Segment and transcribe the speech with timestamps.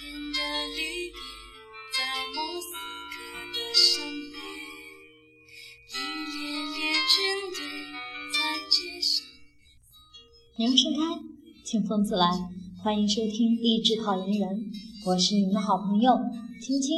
[0.00, 0.38] 天的
[0.76, 1.18] 离别，
[1.90, 1.98] 在
[2.32, 2.70] 莫斯
[3.10, 3.16] 科
[3.52, 4.38] 的深夜，
[5.90, 5.92] 一
[6.30, 6.38] 列
[6.70, 7.18] 列军
[7.50, 7.58] 队
[8.32, 8.36] 在
[8.70, 9.26] 街上。
[10.56, 11.00] 铃声开，
[11.64, 12.28] 清风自来，
[12.84, 14.70] 欢迎收听励志考研人，
[15.04, 16.16] 我是你们的好朋友
[16.62, 16.94] 青青，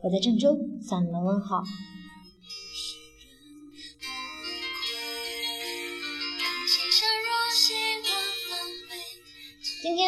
[0.00, 1.62] 我在郑州向你们问好。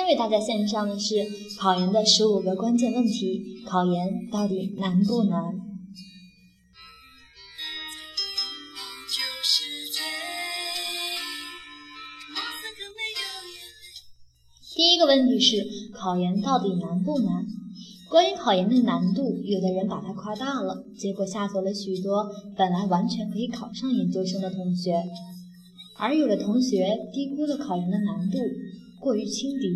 [0.01, 1.15] 天为大家献上的是
[1.59, 5.61] 考研的十五个关键问题：考研到底难不难？
[14.75, 17.45] 第一个问题是考研到底难不难？
[18.09, 22.27] 关于考研的难度，有的人把它夸大了，结果吓走了许多
[22.57, 24.95] 本来完全可以考上研究生的同学；
[25.99, 28.39] 而有的同学低估了考研的难度。
[29.01, 29.67] 过于轻敌，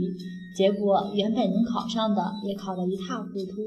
[0.55, 3.63] 结果原本能考上的也考得一塌糊涂。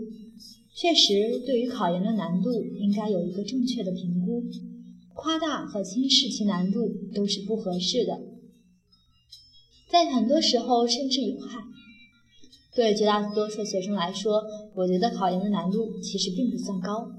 [0.75, 4.43] 确实，对于考研的难度，应该有一个正确的评估。
[5.15, 8.21] 夸大和轻视其难度都是不合适的，
[9.89, 11.63] 在很多时候甚至有害。
[12.75, 14.43] 对绝大多数学生来说，
[14.75, 17.09] 我觉得考研的难度其实并不算高，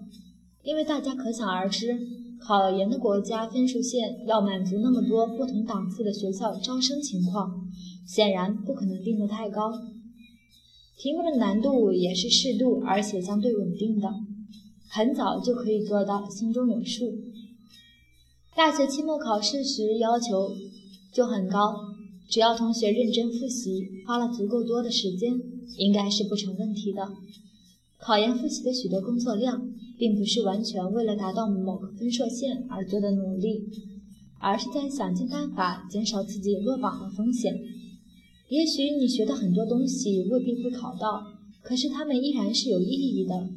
[0.62, 1.98] 因为大家可想而知，
[2.40, 7.66] 考研的国家分数线要满足那么多不同档次的学校招生情况。
[8.06, 9.70] 显然不可能定得太高，
[10.96, 14.08] 题目的难度也是适度而且相对稳定的，
[14.88, 17.12] 很早就可以做到心中有数。
[18.56, 20.52] 大学期末考试时要求
[21.12, 21.74] 就很高，
[22.30, 25.38] 只要同学认真复习，花了足够多的时间，
[25.76, 27.12] 应该是不成问题的。
[27.98, 29.67] 考研复习的许多工作量，
[29.98, 33.64] 并不是完全为了达到某个分数线而做的努力，
[34.38, 37.60] 而是在想尽办法减少自己落榜的风险。
[38.48, 41.22] 也许你学的很多东西未必会考到，
[41.62, 43.50] 可是它们依然是有意义的，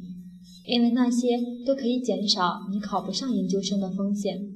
[0.66, 4.52] 因为那些都可以减少你考不上研究生的风险。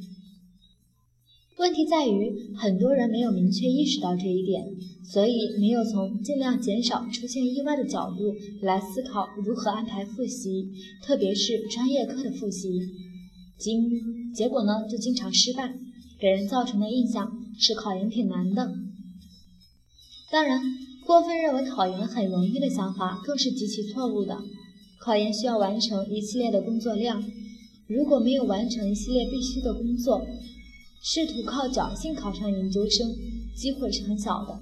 [1.58, 4.62] 问题在于，很多人没有明确意识到这一点，
[5.02, 10.68] 所以没有从尽量减少出现意外的角度来思考如何安排复习，
[11.02, 12.78] 特别是专业课的复习。
[13.56, 13.90] 经
[14.34, 15.72] 结果呢，就经常失败，
[16.20, 18.74] 给人造成的印象是考研挺难的。
[20.30, 20.60] 当然，
[21.06, 24.38] 过分认为考研很容易的想法更是极其错误的。
[25.00, 27.24] 考研需要完成一系列的工作量，
[27.86, 30.26] 如果没有完成一系列必须的工作，
[31.08, 33.14] 试图靠侥幸考上研究生，
[33.54, 34.58] 机会是很小的。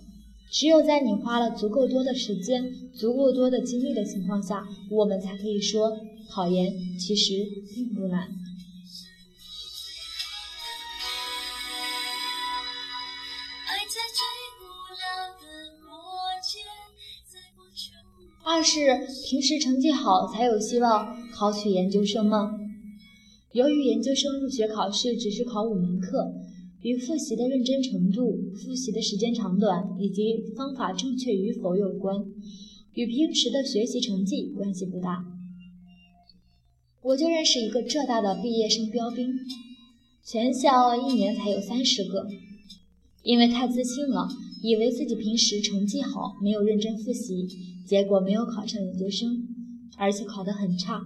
[0.53, 5.91] 只有在你花了足够多的时间、足够多的精力的情况下，我们才可以说
[6.29, 7.33] 考研其实
[7.75, 8.29] 并不难。
[18.45, 22.61] 二是平时成绩好才有希望考取研究生吗？
[23.55, 26.35] 由于研究生入学考试只是考五门课，
[26.83, 32.17] 与复习的认真程度、复习的时间长短以及方法正确与否有关，
[32.95, 35.25] 与平时的学习成绩关系不大。
[37.01, 39.33] 我就认识一个浙大的毕业生标兵，
[40.25, 42.27] 全校一年才有三十个，
[43.23, 44.27] 因为太自信了。
[44.65, 47.47] 以为自己平时成绩好，没有认真复习，
[47.87, 49.47] 结果没有考上研究生，
[49.97, 51.01] 而且考得很差。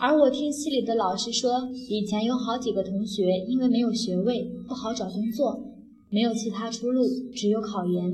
[0.00, 5.74] 而我听系里的老师说，以前有好几个同学因为没有学位，不好找工作，
[6.08, 7.04] 没有其他出路，
[7.34, 8.12] 只有考研，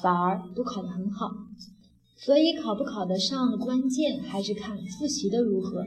[0.00, 1.28] 反而都考得很好。
[2.16, 5.84] 所以考不考得上，关键还是看复习的如何。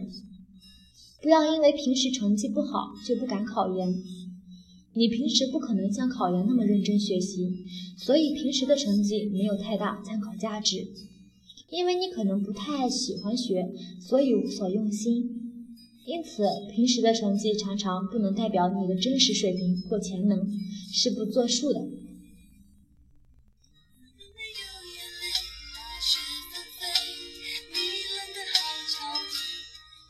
[1.22, 3.96] 不要因为平时成绩不好就不敢考研。
[4.94, 7.50] 你平时不可能像考研那么认真学习，
[7.98, 10.86] 所以平时的成绩没有太大参考价值。
[11.70, 13.70] 因为你可能不太喜欢学，
[14.02, 15.36] 所以无所用心。
[16.06, 20.48] 因此，平时的成绩常常不能代表你的真实水平或潜能，
[20.92, 21.88] 是不作数的。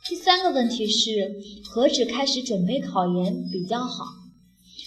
[0.07, 1.35] 第三个问题是，
[1.65, 4.05] 何时开始准备考研比较好？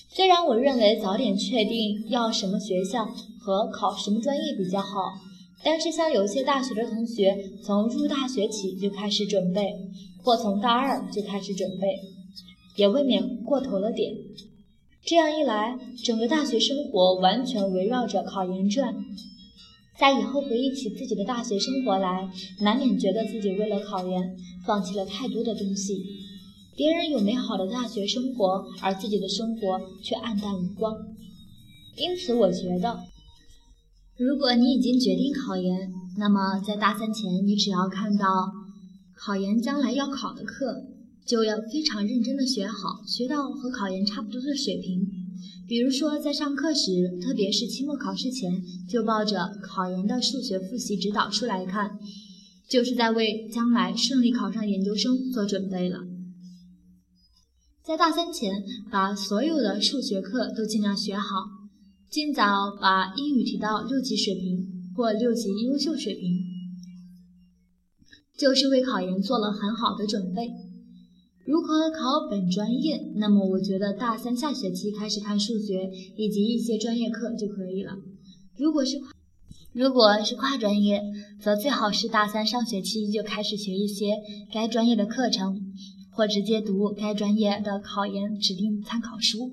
[0.09, 3.05] 虽然我认为早点确定要什么学校
[3.39, 5.21] 和考什么专业比较好，
[5.65, 9.73] 但是像有些大学的同学从入大学起就开始准备，
[10.23, 12.01] 或从大二就开始准备，
[12.77, 14.13] 也未免过头了点。
[15.05, 18.95] 这样一来，整个大学生活完全围绕着考研转，
[19.99, 22.29] 在以后回忆起自己的大学生活来，
[22.61, 26.05] 难免觉得自己为了考研放弃了太多的东西。
[26.77, 30.97] 别人有美好的大学生活，而自己的生活却黯淡无光。
[31.97, 32.99] 因此，我觉得，
[34.19, 38.53] 如果你已经决定考研，那么在大三前，你只要看到
[39.17, 40.85] 考研将来要考的课，
[41.27, 45.09] 就要非常认真的学好，学到和考研差不多的水平。
[45.67, 51.99] 比如说在上课时，特别是期末考试前，就抱着考研的数学复习指导书来看，
[52.69, 56.01] 就是在为将来顺利考上研究生做准备了。
[57.83, 61.49] 在大三前，把所有的数学课都尽量学好，
[62.13, 66.45] 尽早把英语提到六级水平或六级优秀水平，
[68.37, 70.51] 就是为考研做了很好的准备。
[71.47, 73.01] 如何考本专业？
[73.17, 77.93] 那么我觉得大三下学期开始看数学以及一些专业课就可以了。
[78.59, 79.01] 如果是
[79.73, 81.03] 如果是跨专业，
[81.41, 84.19] 则最好是大三上学期就开始学一些
[84.53, 85.73] 该专业的课程。
[86.15, 89.51] 或直接读该专业的考研指定参考书，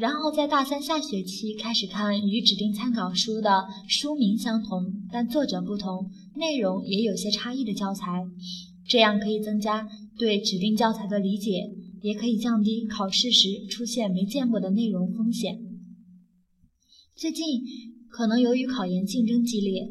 [0.00, 8.24] 然后在大三下学期开始看与指定参考书的书名相同但作者不同、内容也有些差异的教材，
[8.88, 9.86] 这样可以增加
[10.18, 11.70] 对指定教材的理解，
[12.00, 15.58] 也可以降低考试时出现没见过的内容风险。
[17.14, 17.44] 最近
[18.08, 19.86] 可能由于考研竞争激烈，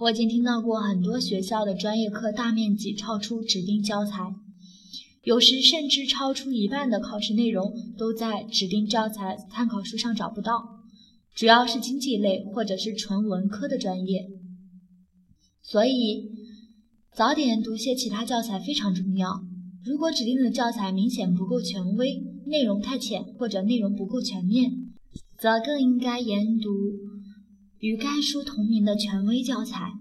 [0.00, 4.34] 我已经听到过很多学校的专业课大面积超出指定教材。
[5.22, 10.80] 有时甚至超出一半的考试内容都在指定教材参考书上找不到，
[11.34, 14.26] 主要是经济类或者是纯文科的专业，
[15.62, 16.28] 所以
[17.14, 19.44] 早点读些其他教材非常重要。
[19.84, 24.72] 如果指定的教材明显不够权威，内容太浅或者内容不够全面，
[25.38, 26.68] 则更应该研读
[27.78, 29.92] 与该书同名的权威教材。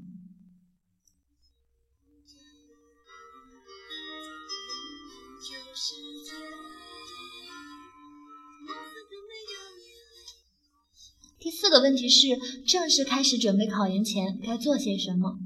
[11.44, 12.28] 第四个问题是，
[12.68, 15.40] 正式开始准备考研前该做些什么？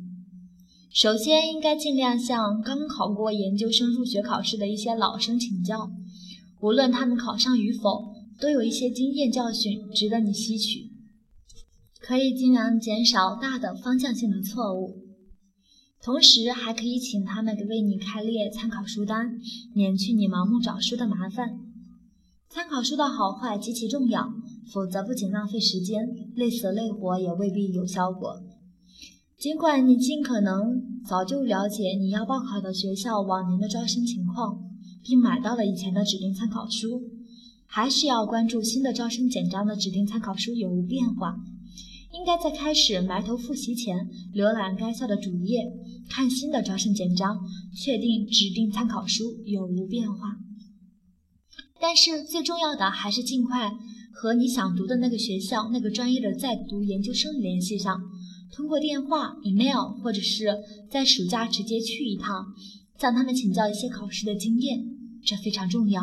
[0.94, 5.90] 首先，应该尽量向刚考过研究生入学考试的一些老生请教，
[6.60, 10.92] 无论他们考上与否，都有一些经验教训值得你吸取，
[12.02, 14.98] 可以尽量减少大的方向性的错误。
[16.04, 19.40] 同时，还可以请他们为你开列参考书单，
[19.74, 21.58] 免去你盲目找书的麻烦。
[22.50, 24.34] 参考书的好坏极其重要。
[24.72, 28.42] 否则，不仅浪费时间，累死累活也未必有效果。
[29.38, 34.60] 尽管你尽可能早就了解你要报考的学校往年的招生情况，
[35.04, 37.02] 并买到了以前的指定参考书，
[37.66, 41.36] 还是要关注新的招生简章的指定参考书有无变化。
[42.12, 45.70] 应该在开始埋头复习前，浏览该校的主页，
[46.10, 47.38] 看新的招生简章，
[47.76, 50.38] 确定指定参考书有无变化。
[51.80, 53.70] 但是最重要的还是尽快。
[54.18, 58.02] 和你想读的那个学校、那个专业的在读研究生联系上，
[58.54, 60.58] 通过电话、email，或者是
[60.90, 62.46] 在暑假直接去一趟，
[62.98, 64.86] 向他们请教一些考试的经验，
[65.26, 66.02] 这非常重要，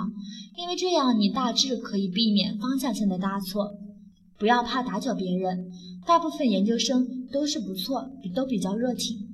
[0.59, 3.73] 因为这样你大致可以避免方向性的搭错。
[4.39, 5.71] 不要怕打搅别人，
[6.07, 9.32] 大部分研究生都是不错，都比较热情。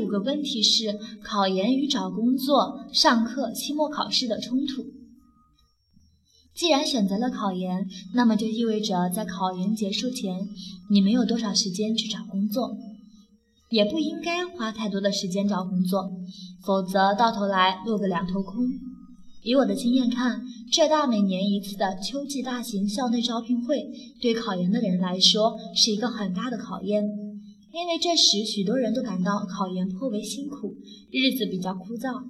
[0.00, 4.86] 五个问题是考研与找工作、上课、期末考试的冲突。
[6.54, 10.48] 既然选择了考研，那么就意味着在考研结束前，
[10.90, 12.76] 你没有多少时间去找工作，
[13.70, 16.10] 也不应该花太多的时间找工作，
[16.64, 18.66] 否则到头来落个两头空。
[19.42, 23.90] 以我的经验看，浙大每年一次的秋季大型校内招聘会，
[24.20, 27.29] 对考研的人来说是一个很大的考验。
[27.72, 30.76] 因为这时许多人都感到考研颇为辛苦，
[31.10, 32.24] 日子比较枯燥，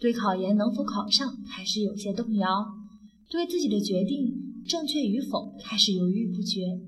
[0.00, 2.48] 对考研能否考上开始有些动摇，
[3.30, 6.80] 对自己的决定正确与否开始犹豫不决。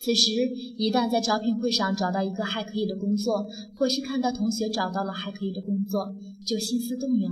[0.00, 0.32] 此时
[0.76, 6.14] 一旦在招聘会上找到一个还可以的工作，或是看到同学找到了还可以的工作，
[6.44, 7.30] 就心思动摇，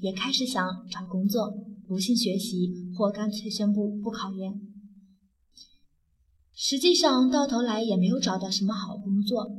[0.00, 1.52] 也开始想找工作，
[1.88, 4.60] 不信学习，或干脆宣布不考研。
[6.54, 9.50] 实际上，到头来也没有找到什么好工作，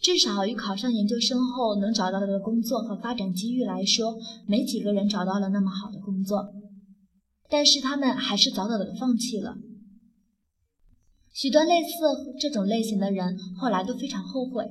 [0.00, 4.16] 至少与考上研究生后能找到的工作和发展机遇来说，
[4.46, 6.54] 没几个人找到了那么好的工作。
[7.50, 9.56] 但是他们还是早早的放弃了。
[11.32, 14.64] 许多类似这种类型的人后来都非常后悔，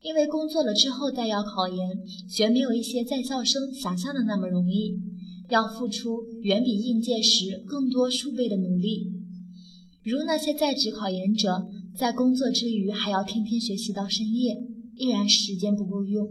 [0.00, 4.98] 因为工作了之后再要考研，绝没有一些在校生想象的那么容易，
[5.48, 9.13] 要付出远比应届时更多数倍的努力。
[10.04, 14.54] 如那些在职考研者，在工作之余还要天天学习到深夜，
[14.96, 16.28] 依然时间不够用，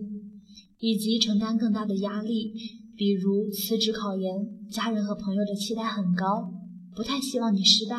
[0.77, 2.53] 以及承担更大的压力，
[2.95, 6.53] 比如辞职考研，家人和朋友的期待很高，
[6.95, 7.97] 不太希望你失败，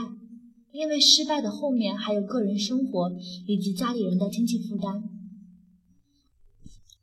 [0.70, 3.10] 因为失败的后面还有个人生活
[3.48, 5.02] 以及家里人的经济负担。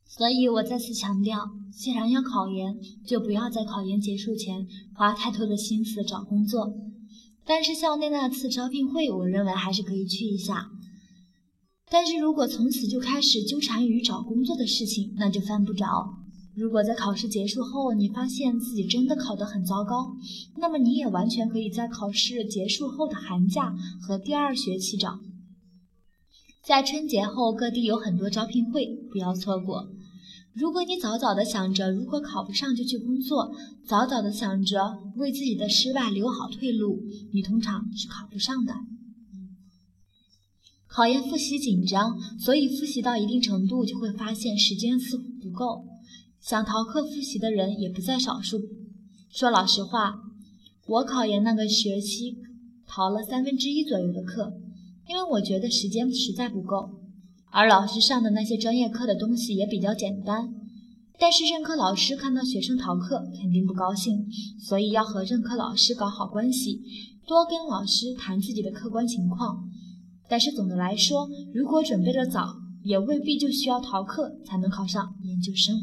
[0.05, 6.73] 所以我再次强调，既然要考研，就不要在考研结束前花太多的心思找工作。
[7.45, 10.69] 但是校内那次招聘会，我认为还是可以去一下。
[11.89, 15.85] 但是如果从此就开始纠缠于找工作的事情，那就犯不着。
[16.55, 20.15] 如果在考试结束后，你发现自己真的考得很糟糕，
[20.57, 25.19] 那么你也完全可以在考试结束后的寒假和第二学期找。
[26.63, 29.89] 在春节后，各地有很多招聘会，不要错过。
[30.53, 33.55] 如果你早早的想着如果考不上就去工作，
[33.85, 37.01] 早早的想着为自己的失败留好退路，
[37.33, 38.73] 你通常是考不上的。
[40.87, 45.85] 考研复习紧张，所以复习到一定程度就会发现时间似乎不够，
[46.41, 48.59] 想逃课复习的人也不在少数。
[49.29, 50.21] 说老实话，
[50.85, 52.35] 我考研那个学期
[52.85, 54.51] 逃了三分之一左右的课，
[55.07, 57.00] 因为我觉得时间实在不够。
[57.51, 60.53] 而老师上的那些专业课的东西也比较简单，
[61.19, 64.25] 但是任课老师看到学生逃课肯定不高兴，
[64.57, 66.81] 所以要和任课老师搞好关系，
[67.27, 69.67] 多跟老师谈自己的客观情况。
[70.29, 75.75] 但是总的来说，如果准备的早，也未必就需要逃课才能考上研究生。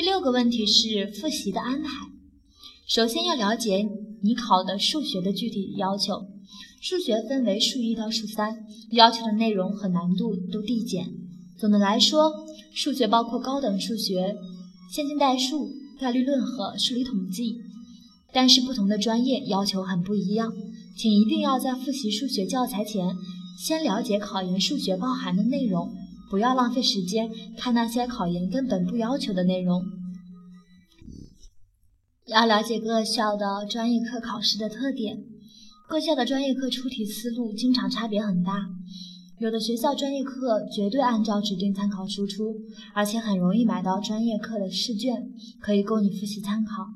[0.00, 1.90] 第六个问题是复习的安排。
[2.88, 3.86] 首先要了解
[4.22, 6.26] 你考的数学的具体要求。
[6.80, 11.12] 数学分为数一到数三，要求的内容和难度都递减。
[11.58, 12.32] 总的来说，
[12.72, 14.34] 数学包括高等数学、
[14.90, 17.58] 线性代数、概率论和数理统计。
[18.32, 20.50] 但是不同的专业要求很不一样，
[20.96, 23.14] 请一定要在复习数学教材前，
[23.58, 25.94] 先了解考研数学包含的内容。
[26.30, 29.82] 不要浪费时间看那些考研根本不要求的内容。
[32.26, 35.18] 要了解各校的专业课考试的特点，
[35.88, 38.68] 各校的专业课出题思路经常差别很大。
[39.40, 42.54] 有的学校专业课绝对按照指定参考书出，
[42.94, 46.86] 而且很容易买到专业课的试卷，可以供你复习参考。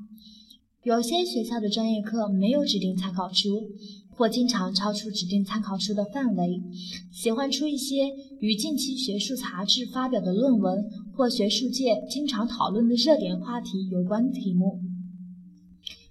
[0.83, 3.71] 有些学校的专业课没有指定参考书。
[4.15, 6.61] 或经常超出指定参考书的范围，
[7.11, 14.79] 喜欢出一些与近期学术杂志发表的论文或学术界经常讨论的热点话题有关的题目。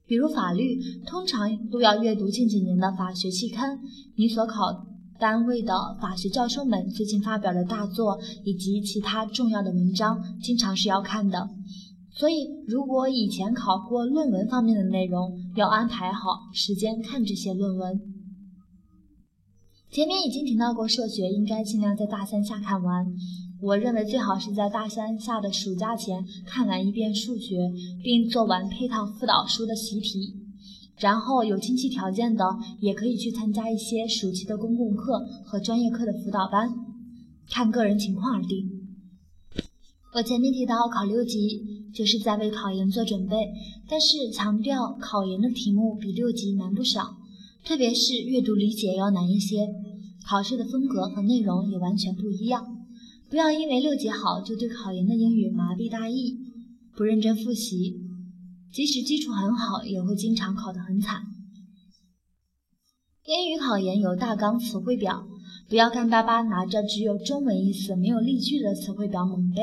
[0.07, 3.81] 比如法律，通常都要阅读近几年的法学期刊，
[4.17, 4.87] 你所考
[5.19, 11.49] 单位的法学教授们最近发表的大作以及其他重要的文章，经常是要看的。
[12.17, 18.01] 所以，如果以前考过论文方面的内容，要安排好时间看这些论文。
[19.91, 23.13] 前面已经提到过，数学应该尽量在大三下看完。
[23.61, 27.73] 我认为最好是在大三下的暑假前看完一遍数学，
[28.05, 30.37] 并做完配套辅导书的习题。
[30.99, 32.45] 然后有经济条件的，
[32.79, 36.73] 也可以去参加一些暑期的公共课和专业课的辅导班，
[37.51, 38.71] 看个人情况而定。
[40.15, 41.74] 我前面提到考六级。
[41.95, 43.37] 就是在为考研做准备，
[43.89, 47.17] 但是强调考研的题目比六级难不少，
[47.65, 49.69] 特别是阅读理解要难一些，
[50.27, 52.67] 考试的风格和内容也完全不一样。
[53.31, 56.37] 不要因为六级好就对考研的英语麻痹大意，
[56.97, 57.95] 不认真复习，
[58.73, 61.23] 即使基础很好，也会经常考得很惨。
[63.25, 65.27] 英语考研有大纲词汇表。
[65.67, 69.63] 不要干巴巴拿着只有中文意思、没有例句的词汇表猛背，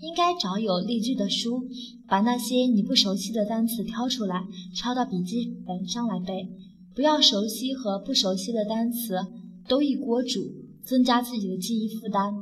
[0.00, 1.68] 应该找有例句的书，
[2.06, 6.48] 把那些你不熟悉的单词挑出来，抄到笔记本上来背。
[6.94, 9.18] 不要熟悉和不熟悉的单词
[9.66, 10.52] 都一锅煮，
[10.84, 12.32] 增加自己的记忆负担。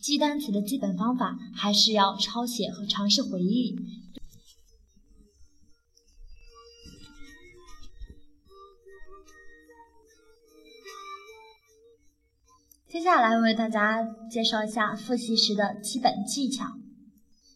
[0.00, 3.76] 记单词的基本方法还是要抄写和尝试回忆。
[12.88, 14.00] 接下来为大家
[14.30, 16.66] 介绍一下复习时的基本技巧。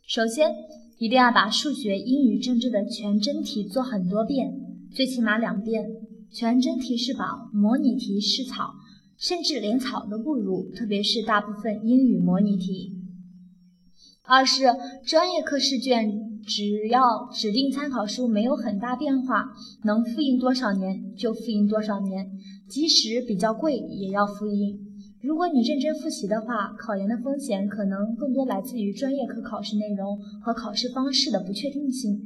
[0.05, 0.51] 首先，
[0.99, 4.53] 一定要把数学、英语、政治的全真题做很多遍，
[4.93, 5.87] 最起码两遍。
[6.33, 8.75] 全真题是宝，模拟题是草，
[9.17, 12.97] 甚至连草都不如，特别是大部分英语模拟题。
[14.23, 14.65] 二是
[15.07, 19.45] 专业课试卷，只要指定参考书没有很大变化，
[19.85, 22.29] 能复印多少年就复印多少年，
[22.69, 24.90] 即使比较贵也要复印。
[25.23, 32.21] 如果你认真复习的话，考研的风险可能更多来自于专业课考试内容和考试方式的不确定性。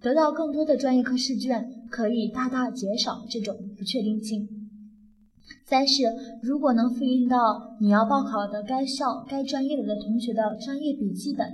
[0.00, 4.48] 得到更多的专业课试卷，可以大大减少这种不确定性。
[5.66, 6.04] 三是，
[6.42, 11.46] 如果能复印到你要报考的该校、该专业的同学的专业笔记本，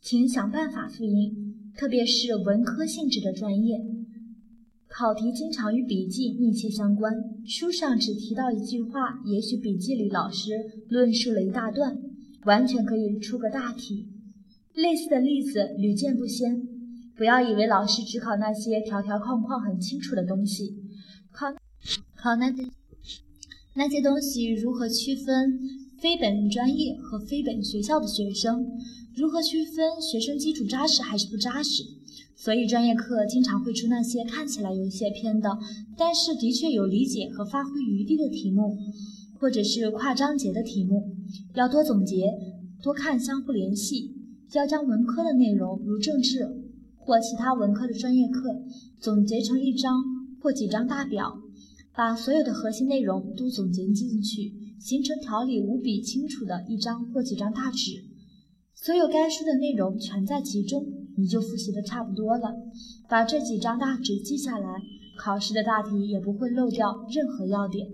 [0.00, 1.32] 请想办法复印，
[1.76, 3.84] 特别是文科性质的专业，
[4.96, 7.12] 考题经常与笔记密切相关。
[7.44, 10.52] 书上只提到一句话，也许笔记里老师
[10.88, 11.98] 论述了一大段，
[12.44, 14.06] 完全可以出个大题。
[14.72, 16.62] 类似的例子屡见不鲜。
[17.16, 20.76] 不要以为老师只考那些条条框框很清楚的东西，
[21.32, 21.52] 考
[22.14, 22.64] 考那些
[23.74, 25.58] 那些东西如何区分
[25.98, 28.64] 非本专业和非本学校的学生，
[29.16, 31.82] 如何区分学生基础扎实还是不扎实。
[32.36, 35.58] 所以专业课经常会出那些看起来有些偏的，
[35.96, 38.76] 但是的确有理解和发挥余地的题目，
[39.38, 41.14] 或者是跨章节的题目。
[41.54, 42.32] 要多总结，
[42.82, 44.12] 多看相互联系，
[44.52, 46.60] 要将文科的内容如政治。
[47.06, 48.62] 或其他文科的专业课，
[48.98, 50.02] 总结成一张
[50.40, 51.38] 或几张大表，
[51.94, 58.02] 把所有的核心内容都总结进去，形成条理无比清楚的一张或几张大纸。
[58.74, 60.86] 所有该书的内容全在其中，
[61.16, 62.54] 你就复习的差不多了。
[63.08, 64.82] 把这几张大纸记下来，
[65.18, 67.86] 考试的大题也不会漏掉任何要点。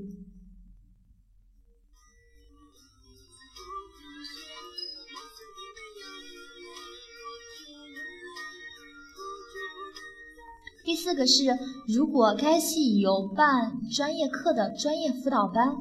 [10.83, 11.45] 第四个是，
[11.87, 15.77] 如果该系有办专业课的专业辅导班，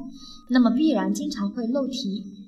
[0.49, 2.38] 那么必然经常会漏题。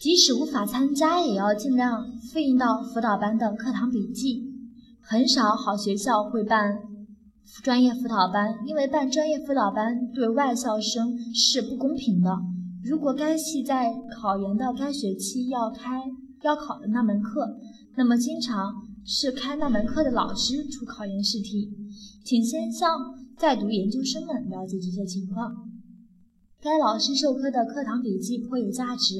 [0.00, 4.50] 即使无法参加，也要尽量复印到辅导班的课堂笔记。
[5.02, 6.78] 很少好学校会办
[7.62, 12.30] 专业辅导班，因为办专业辅导班对外校生是不公平的。
[12.82, 16.00] 如果该系在考研的该学期要开
[16.40, 17.58] 要考的那门课，
[17.96, 18.72] 那么经常。
[19.02, 21.70] 是开那门课的老师出考研试题，
[22.22, 22.86] 请先向
[23.36, 25.50] 在读研究生们了解这些情况。
[26.62, 29.14] 该老师授课的课堂笔记颇有价值，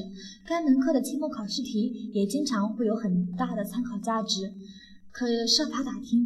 [0.45, 4.53] 该门课的期末考试题也经常会有很大的参考价值，
[5.09, 6.23] 可设法打听。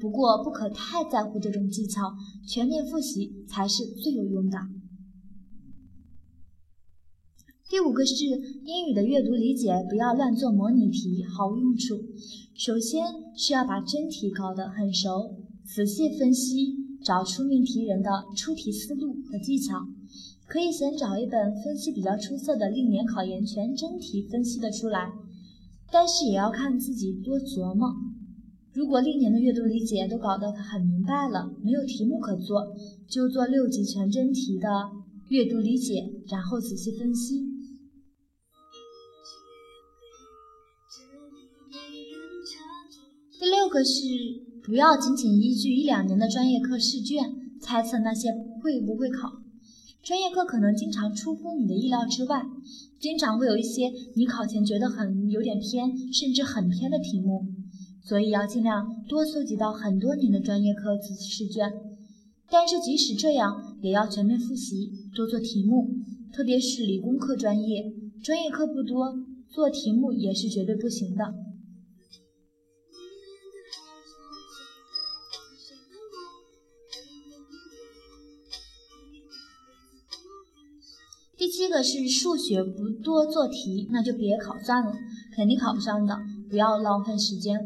[0.00, 2.12] 不过不可太在乎这种技巧，
[2.48, 4.58] 全面复习才是最有用的。
[7.70, 11.94] 第五个是英语的阅读理解，不要乱做模拟题，毫无用处。
[12.56, 13.04] 首先
[13.36, 19.86] 是要把真题搞得很熟，仔细分析，找出命题人的出题思路和技巧。
[20.46, 25.12] 可以先找一本分析比较出色的历年考研全真题分析的出来，
[25.90, 27.92] 但是也要看自己多琢磨。
[28.72, 32.74] 如果历年的阅读理解都搞得很明白了，没有题目可做，
[33.08, 34.68] 就做六级全真题的
[35.28, 37.42] 阅读理解，然后仔细分析。
[43.40, 44.02] 第六个是
[44.62, 48.28] 不要仅仅依据一两年的专业课试卷猜测那些
[48.62, 49.45] 会不会考。
[50.06, 52.40] 专业课可能经常出乎你的意料之外，
[53.00, 57.44] 经常会有一些你考前觉得很有点偏，甚至很偏的题目，
[58.04, 61.72] 所以要尽量多搜集到很多年的专业课试卷。
[62.48, 65.90] 但是即使这样，也要全面复习，多做题目，
[66.32, 67.92] 特别是理工科专业，
[68.22, 69.12] 专业课不多，
[69.50, 71.34] 做题目也是绝对不行的。
[81.46, 84.92] 第七个是数学不多做题，那就别考算了，
[85.32, 86.18] 肯定考不上的，
[86.50, 87.56] 不要浪费时间。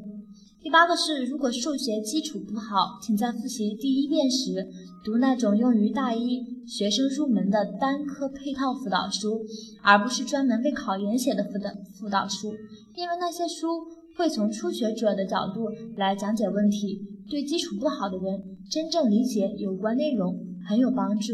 [0.60, 4.68] 第八个是，如果数学基础不好，请在复习第一遍时
[5.02, 9.40] 读那种用于大一学生入门的单科配套辅导书，
[9.82, 12.52] 而不是专门为考研写的辅导辅导书，
[12.94, 13.66] 因为那些书
[14.14, 20.38] 会从初学者的角度来讲解问题，对基础不好的人真正理解有关内容
[20.68, 21.32] 很有帮助。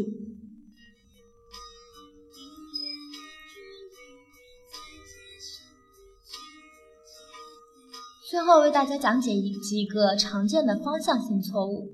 [8.37, 9.31] 最后为大家讲解
[9.63, 11.89] 几个常见的方向性错误。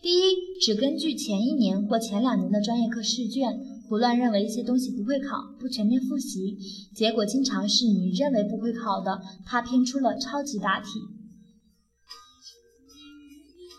[0.00, 6.56] 第一，只根据前一年或前两年的专业课试卷胡乱认为一些东西不会考，不全面复习，
[6.94, 10.86] 结果经常是你认为不会考的，他偏出了超级大题。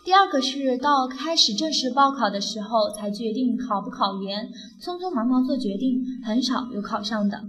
[0.04, 4.50] 第二个是到开始正式报考的时候才决定考不考研，
[4.82, 7.42] 匆匆忙忙做决定，很少有考上的。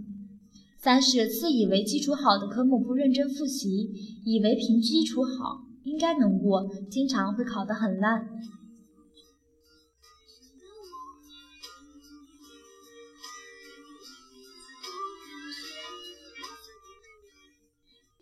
[0.88, 3.92] 三是自以为基础好的科目不认真复习，
[4.24, 8.26] 以为凭基础好应该能过，经常会考得很烂。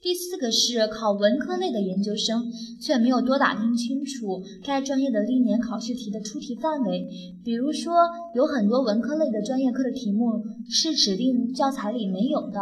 [0.06, 2.46] 第四个是考文科类的研究生，
[2.80, 7.08] 却没有多打听清楚该专业的历年考试题的出题范围。
[7.44, 7.92] 比如说，
[8.36, 10.34] 有很多文科类的专业课的题目
[10.70, 12.62] 是指定教材里没有的，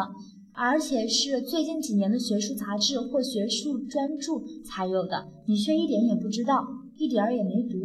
[0.53, 7.75] 而且是最近几年的学术杂志或学术专著才有的，你却一点也不知道，一点儿也没读。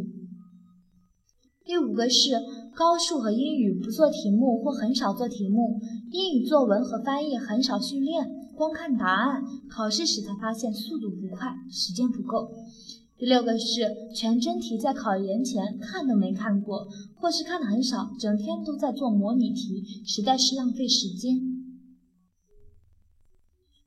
[1.64, 2.31] 第五个是
[2.77, 5.81] 高数和英语不做题目或很少做题目，
[6.12, 8.38] 英语作文和翻译很少训练。
[8.59, 12.51] 光看答案，考试时才发现速度不快，时间不够。
[13.16, 21.38] 第六个是全真题，在考研前看都没看过，或是看的很少，整天都在做模拟题，实在是浪费时间。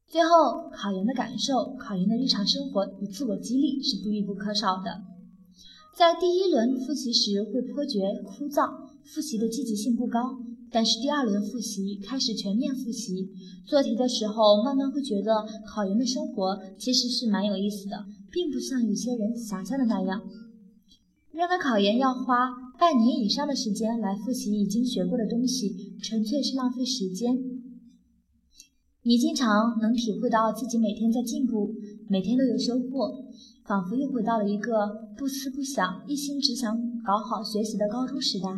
[0.07, 5.01] 最后，考研的感受，考研的日常生活与自我激励是必不可少的。
[5.93, 8.65] 在第一轮复习时会颇觉枯燥，
[9.03, 10.19] 复习的积极性不高。
[10.71, 13.27] 但是第二轮复习开始全面复习，
[13.65, 20.21] 做题的时候慢慢会觉得考研的生活其实是蛮有意思的，并不像有些人想象的那样，
[21.33, 27.37] 认为考研要花半年以上的时间来复习已经学过的东西，纯粹是浪费时间。
[29.03, 31.73] 你经常能体会到自己每天在进步，
[32.07, 33.25] 每天都有收获，
[33.65, 34.71] 仿佛又回到了一个
[35.17, 38.49] 不思不想、一心只想搞好学习的高中时代。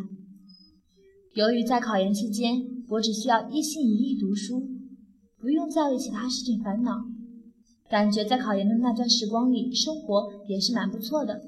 [1.32, 4.68] 由于在考研期间，我只需要一心一意读书，
[5.38, 6.92] 不用再为其他事情烦恼，
[7.88, 11.40] 感觉在考研的那段时光里，生活也是蛮不错的。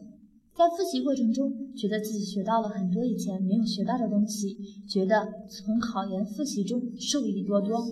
[0.55, 4.57] 在复习过程中，觉得自己学到了很多以前没有学到的东西，
[4.89, 7.87] 觉得从考研复习中受益多多。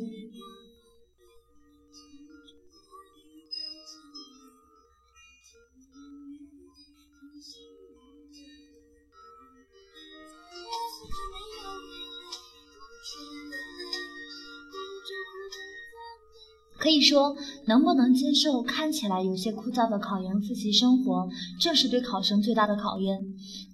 [16.95, 21.29] 以说，能不能接受看起来有些枯燥的考研复习生活，
[21.59, 23.19] 正是对考生最大的考验。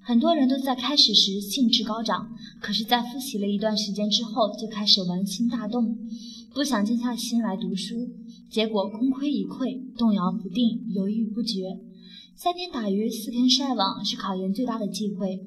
[0.03, 2.29] 很多人都在开始时兴致高涨，
[2.61, 5.97] 可是，在复习了一段时间之后，就开始玩心大动，
[6.55, 8.09] 不想静下心来读书，
[8.51, 11.79] 结果功亏一篑，动摇不定，犹豫不决。
[12.35, 15.39] 三天打鱼四天晒网是考研最大的忌讳，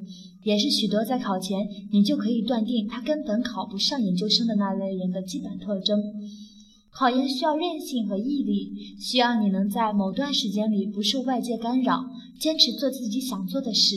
[0.43, 5.99] 也是许多在考前你就可以断定他根本考不上研究生的那类人的基本特征。
[6.95, 12.05] 考研需要韧性和毅力，需要你能在某段时间里不受外界干扰，
[12.39, 13.95] 坚持做自己想做的事。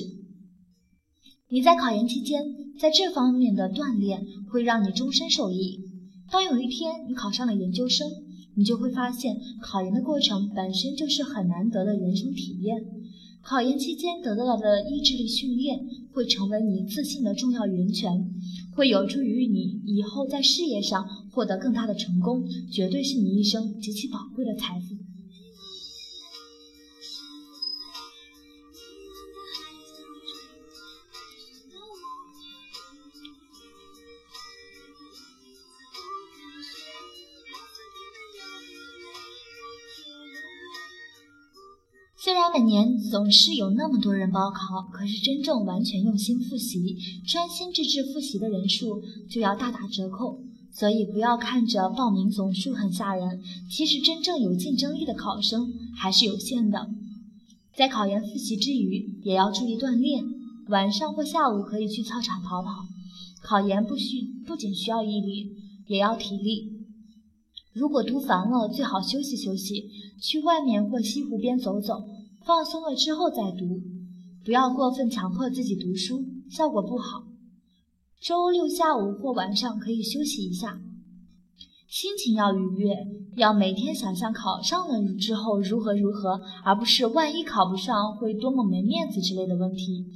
[1.51, 2.43] 你在考研期间，
[2.81, 5.79] 在这方面的锻炼会让你终身受益。
[6.31, 8.11] 当有一天你考上了研究生，
[8.55, 12.83] 你就会发现，考研的过程本身就是很难得的人生体验。
[13.43, 15.79] 考研期间得到的意志力训练，
[16.13, 18.33] 会成为你自信的重要源泉。
[18.77, 25.06] 会有助于你以后在事业上获得更大的成功，绝对是你一生极其宝贵的财富。
[42.27, 50.41] 虽然每年总是有那么多人报考，可是真正完全用心复习、专心致志复习的人数就要大打折扣。
[50.73, 56.91] 所以不要看着报名总数很吓人，其实真正有竞争力的考生还是有限的。
[57.77, 60.25] 在考研复习之余，也要注意锻炼，
[60.67, 62.87] 晚上或下午可以去操场跑跑。
[63.41, 65.53] 考研不需不仅需要毅力，
[65.87, 66.73] 也要体力。
[67.73, 69.89] 如果读烦了，最好休息休息，
[70.21, 72.03] 去外面或西湖边走走。
[72.47, 73.83] 放松了之后再读，
[74.45, 77.25] 不要过分强迫自己读书，效果不好。
[78.23, 80.81] 周六下午或晚上可以休息一下，
[81.89, 82.95] 心情要愉悦，
[83.35, 90.07] 要每天想象考上了之后如何如何，而不是万一考不上会多么没面子之类的问题。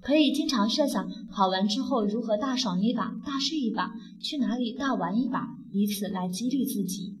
[0.00, 7.18] 可以经常设想考完之后如何大爽一把、大睡一把、去哪里大玩一把，以此来激励自己。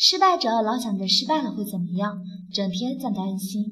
[0.00, 3.64] 失败者老想着失败了会怎么样，整天在担心，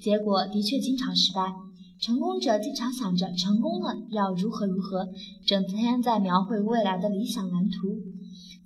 [0.00, 1.52] 结果的确经常失败。
[2.00, 5.06] 成功者经常想着成功了要如何如何，
[5.44, 8.00] 整天在描绘未来的理想蓝图，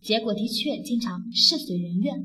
[0.01, 2.25] 结果的确经常事随人愿。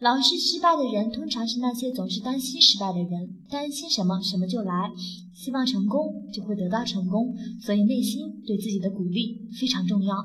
[0.00, 4.90] 老是失败的人，通常是那些总是担心失败的人，担心什么什么就来，
[5.34, 10.16] 希望成功就会得到成功，所以内心对自己的鼓励非常重要，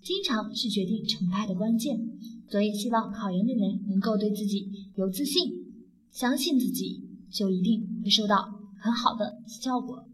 [0.00, 1.98] 经常是决定成败的关键。
[2.48, 5.50] 所以，希望考研的人能够对自己有自信，
[6.10, 8.36] 相信自己，就一定会收到
[8.78, 10.06] 很好的效果。